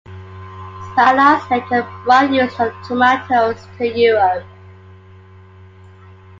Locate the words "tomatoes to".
2.87-3.85